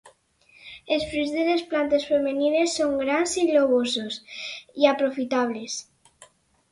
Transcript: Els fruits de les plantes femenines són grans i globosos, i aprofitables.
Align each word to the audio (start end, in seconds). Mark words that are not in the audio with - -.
Els 0.95 1.03
fruits 1.09 1.33
de 1.33 1.41
les 1.49 1.59
plantes 1.73 2.07
femenines 2.11 2.73
són 2.81 2.95
grans 3.01 3.35
i 3.41 3.43
globosos, 3.49 4.17
i 4.85 4.89
aprofitables. 4.93 5.77